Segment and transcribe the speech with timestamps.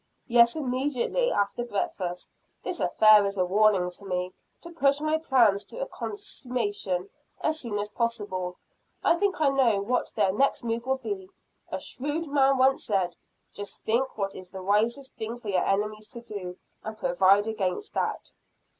[0.25, 2.27] "Yes, immediately after breakfast.
[2.63, 7.07] This affair is a warning to me, to push my plans to a consummation
[7.41, 8.57] as soon as possible.
[9.03, 11.29] I think I know what their next move will be
[11.69, 13.15] a shrewd man once said,
[13.53, 17.93] just think what is the wisest thing for your enemies to do, and provide against
[17.93, 18.31] that."